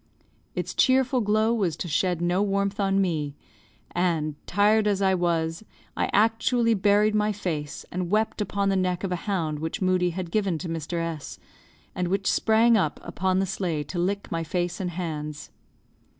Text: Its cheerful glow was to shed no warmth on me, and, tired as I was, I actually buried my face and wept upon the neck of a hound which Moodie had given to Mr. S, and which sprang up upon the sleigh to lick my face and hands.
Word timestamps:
Its 0.55 0.73
cheerful 0.73 1.21
glow 1.21 1.53
was 1.53 1.77
to 1.77 1.87
shed 1.87 2.21
no 2.23 2.41
warmth 2.41 2.79
on 2.79 2.99
me, 2.99 3.35
and, 3.91 4.33
tired 4.47 4.87
as 4.87 4.99
I 4.99 5.13
was, 5.13 5.63
I 5.95 6.09
actually 6.11 6.73
buried 6.73 7.13
my 7.13 7.31
face 7.31 7.85
and 7.91 8.09
wept 8.09 8.41
upon 8.41 8.69
the 8.69 8.75
neck 8.75 9.03
of 9.03 9.11
a 9.11 9.15
hound 9.29 9.59
which 9.59 9.79
Moodie 9.79 10.09
had 10.13 10.31
given 10.31 10.57
to 10.57 10.67
Mr. 10.67 10.99
S, 10.99 11.37
and 11.93 12.07
which 12.07 12.25
sprang 12.25 12.75
up 12.75 12.99
upon 13.03 13.37
the 13.37 13.45
sleigh 13.45 13.83
to 13.83 13.99
lick 13.99 14.31
my 14.31 14.43
face 14.43 14.79
and 14.79 14.89
hands. 14.89 15.51